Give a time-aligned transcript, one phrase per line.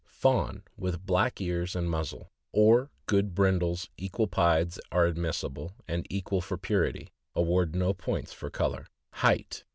[0.21, 6.07] —Fawn, with black ears and muzzle, or good brin dles equal pieds are admissible and
[6.09, 8.87] equal for purity— award no points for color.
[9.11, 9.63] HEIGHT.